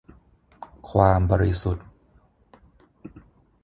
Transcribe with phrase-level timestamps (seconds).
[0.89, 1.87] ความบริสุทธิ์